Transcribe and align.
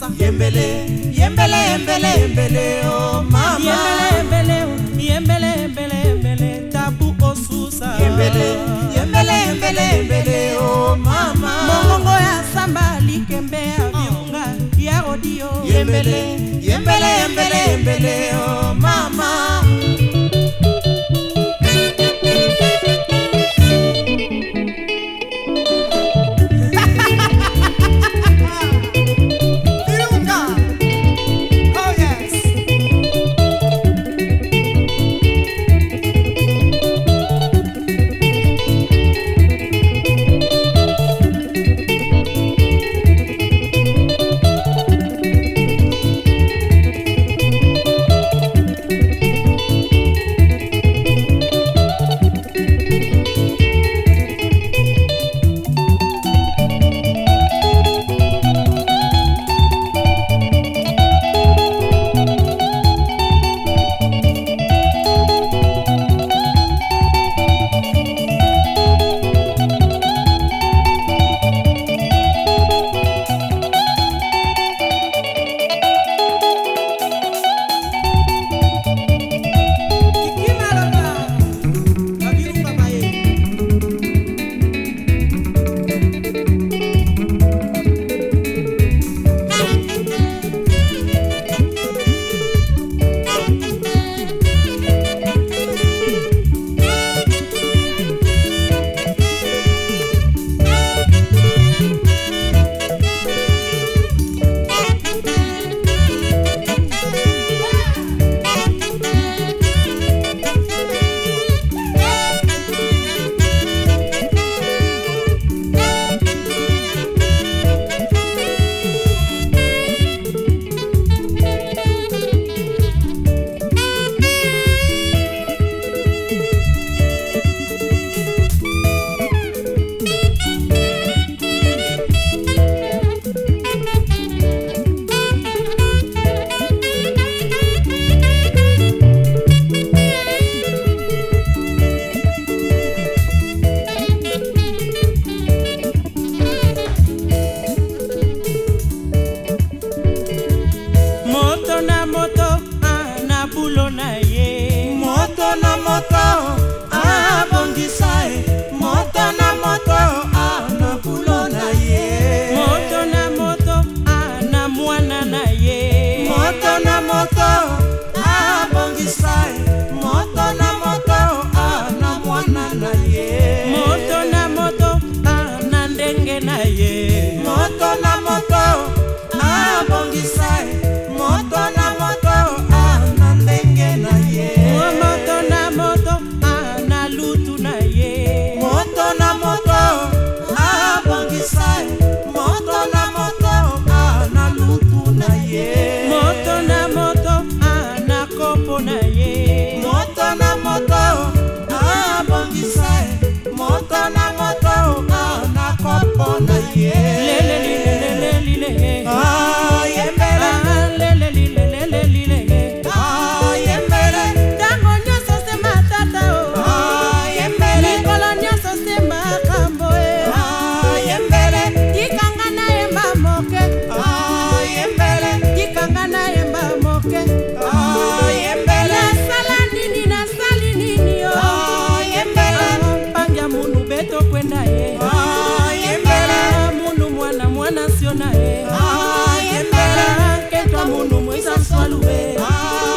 sasa 0.00 0.14
yembele 0.24 0.68
yembele 1.18 1.56
yembele 1.70 2.12
yembele 2.22 2.64
o 2.84 2.90
oh 2.90 3.22
mama 3.22 3.58
yembele 3.64 4.64
oh, 4.64 5.00
yembele 5.06 5.50
yembele 5.60 5.96
yembele 6.06 6.50
tabu 6.72 7.14
osusa 7.30 7.88
yembele 8.02 8.46
yembele 8.96 9.34
yembele 9.46 9.86
yembele 9.96 10.40
o 10.58 10.66
oh 10.90 10.96
mama 10.96 11.50
mongongo 11.68 12.10
ya 12.28 12.44
samba 12.54 13.00
likembe 13.00 13.56
ya 13.76 13.90
viunga 13.92 14.44
ya 14.86 15.02
odio 15.12 15.50
yembele 15.64 16.16
yembele 16.68 17.10
yembele 17.20 17.58
yembele 17.70 18.14
o 18.46 18.74
mama 18.74 19.28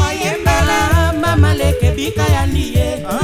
ayembela 0.07 1.13
mama 1.21 1.53
leke 1.53 1.91
bika 1.91 2.25
ya 2.35 2.45
ndiye 2.47 3.05
ah. 3.09 3.20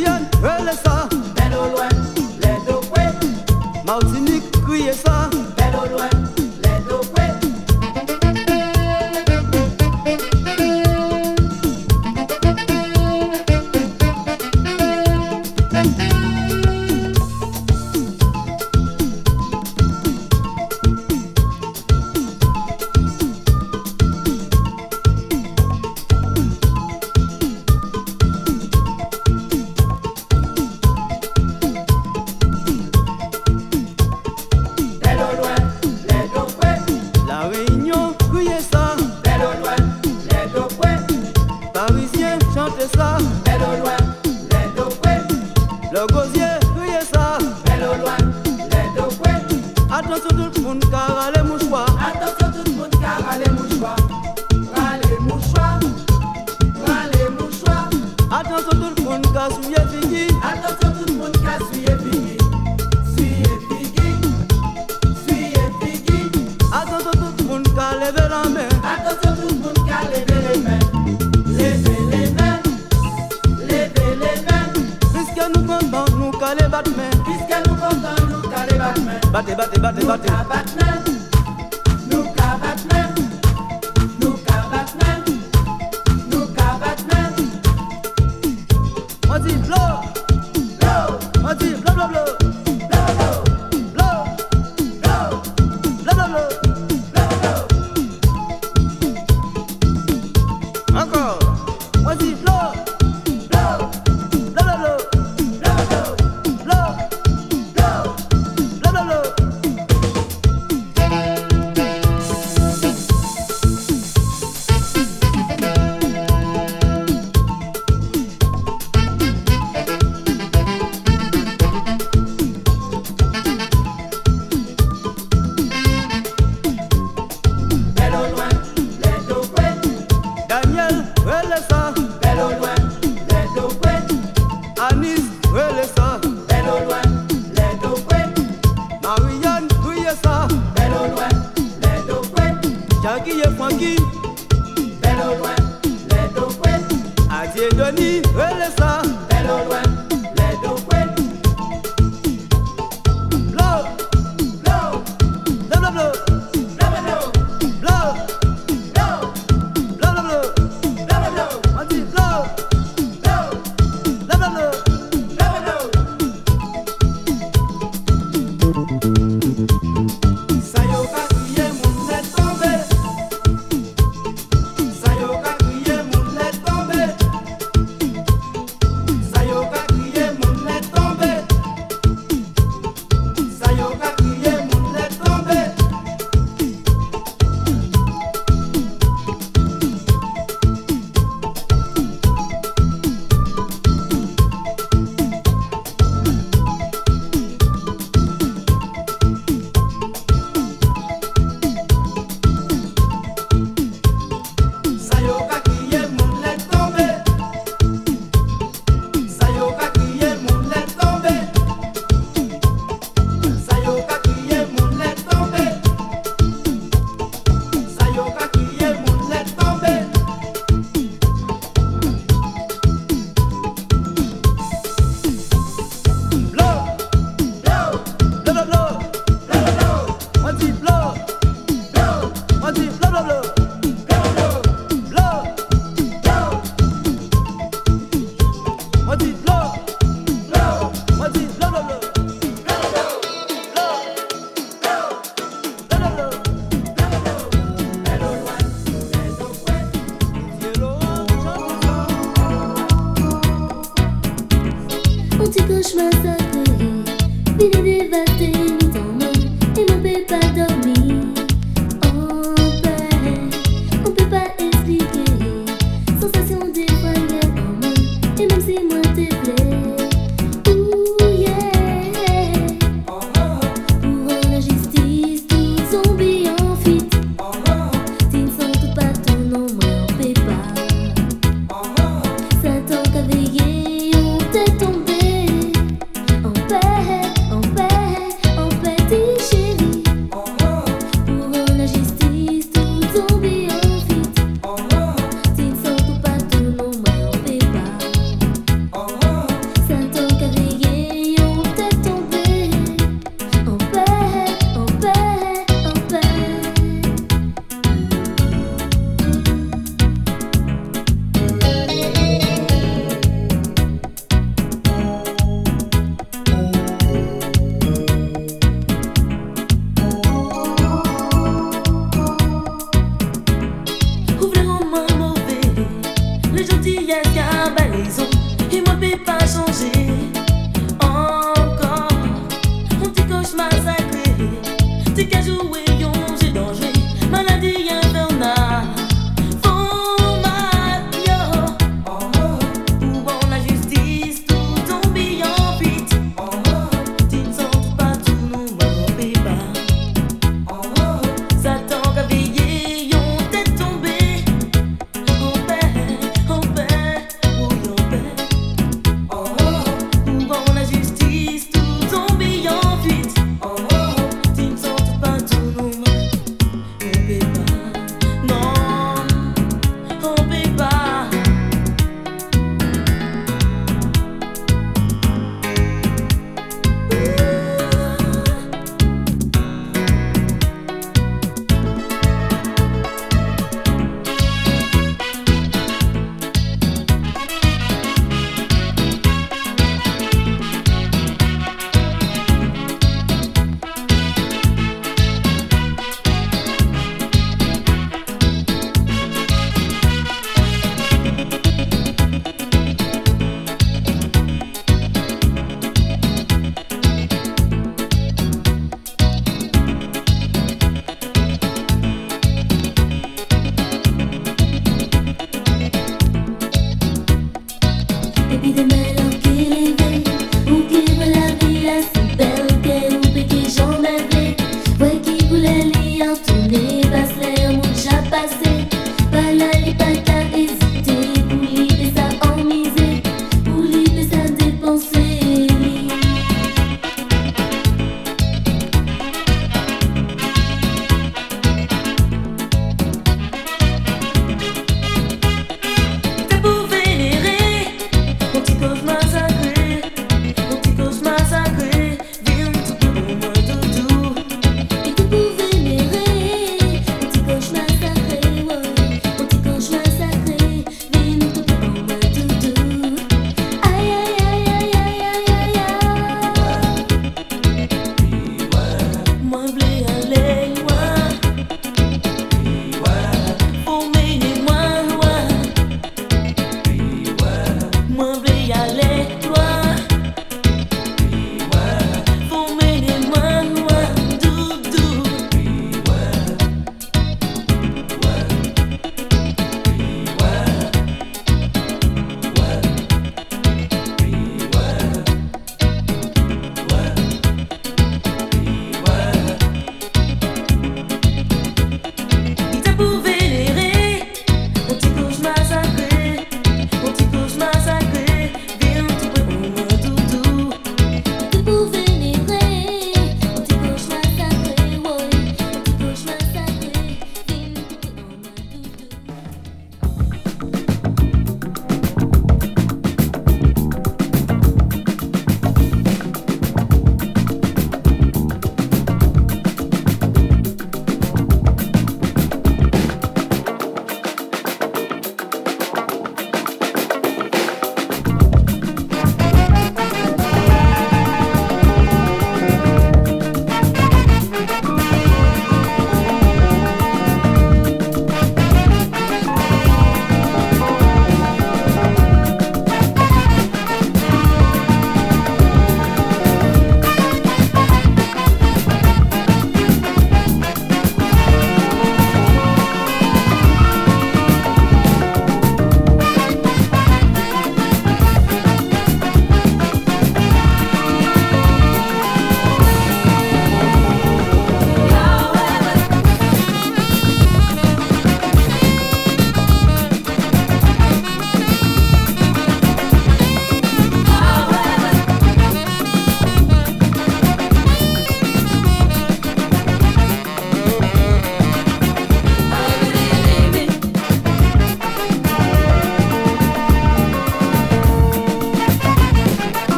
diyen 0.00 0.22
öyle 0.60 0.72
sağ 0.84 1.09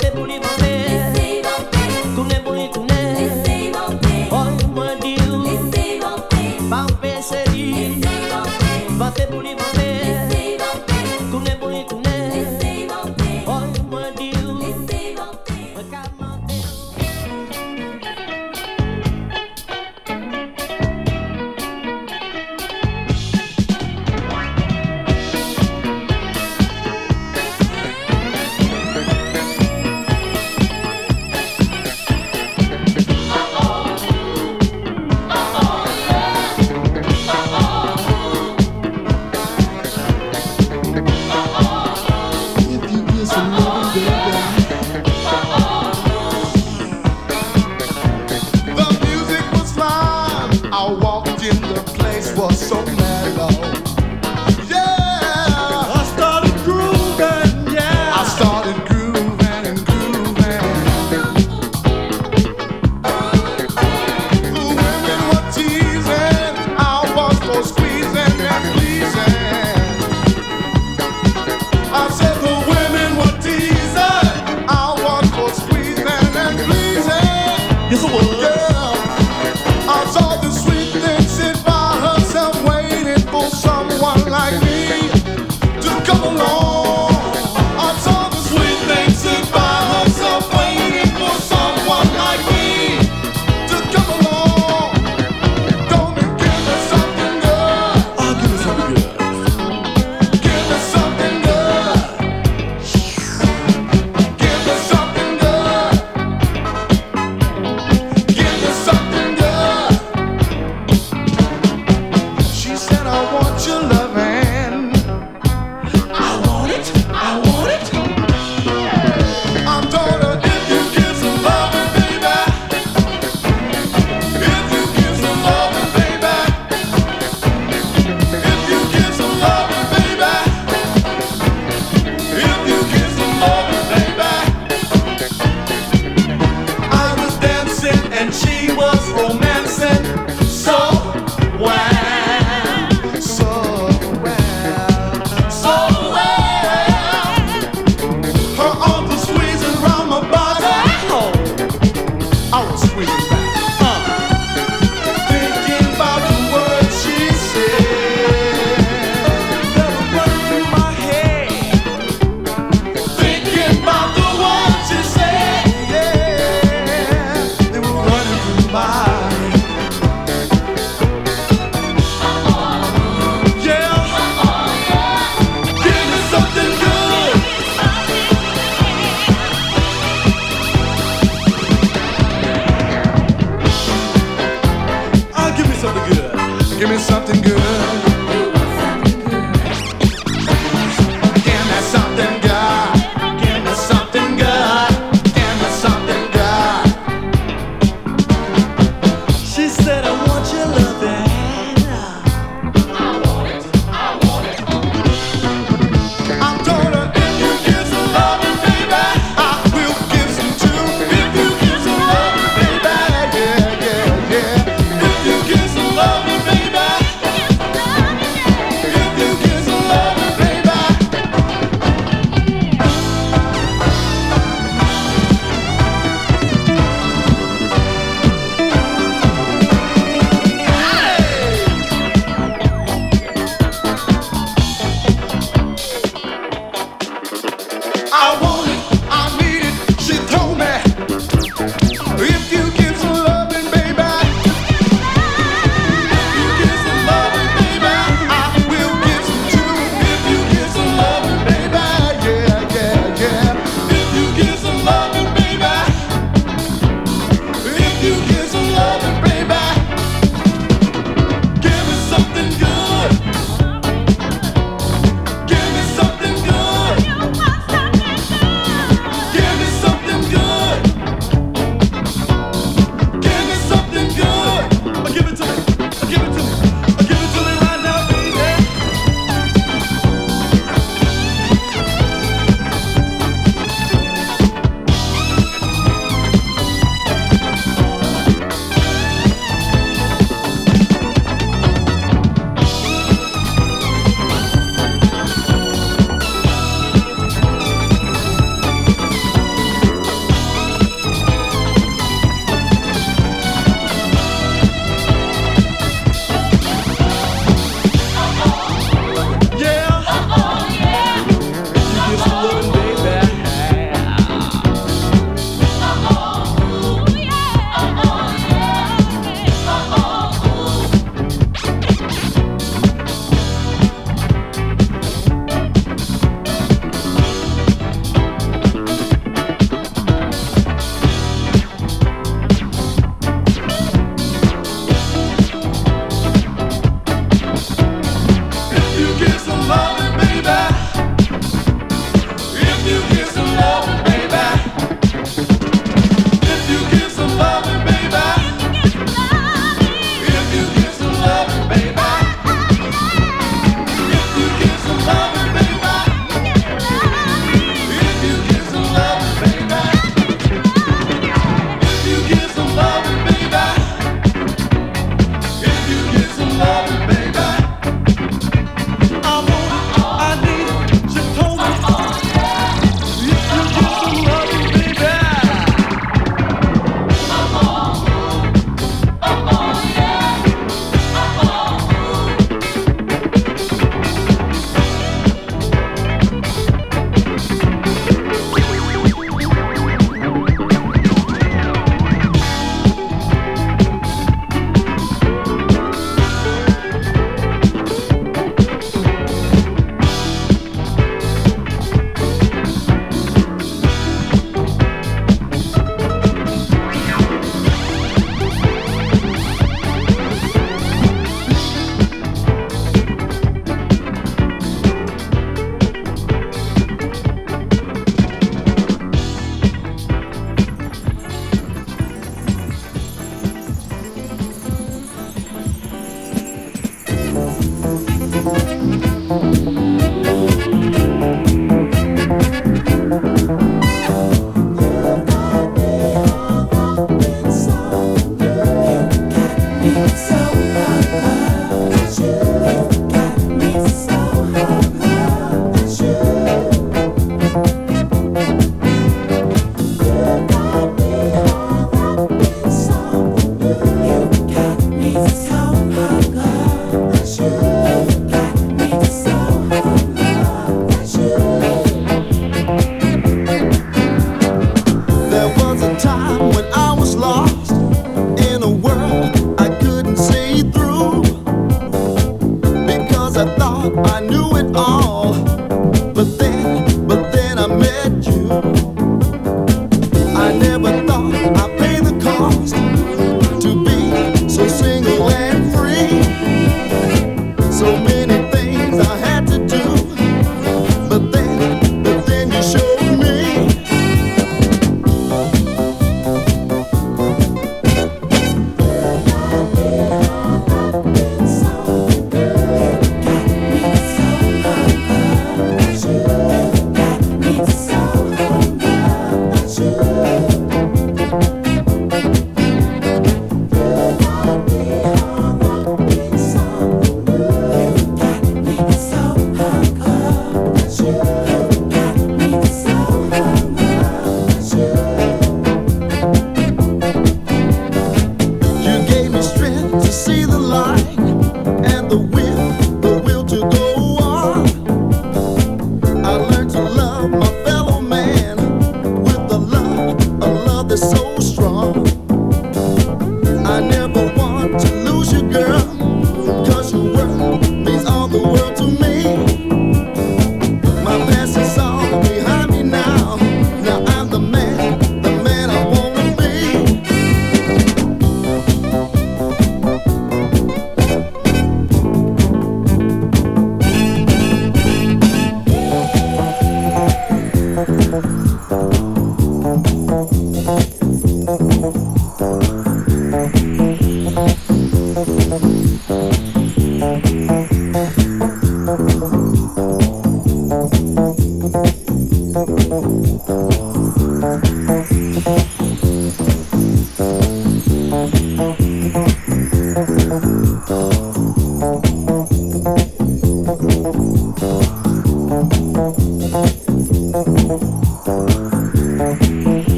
hace 0.00 0.10
bonito. 0.12 0.69